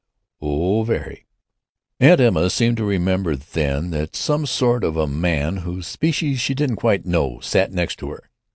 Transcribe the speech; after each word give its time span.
"Oh, 0.41 0.81
very." 0.81 1.27
Aunt 1.99 2.19
Emma 2.19 2.49
seemed 2.49 2.77
to 2.77 2.83
remember, 2.83 3.35
then, 3.35 3.91
that 3.91 4.15
some 4.15 4.47
sort 4.47 4.83
of 4.83 4.97
a 4.97 5.05
man, 5.05 5.57
whose 5.57 5.85
species 5.85 6.39
she 6.39 6.55
didn't 6.55 6.77
quite 6.77 7.05
know, 7.05 7.39
sat 7.41 7.71
next 7.71 7.97
to 7.99 8.09
her. 8.09 8.31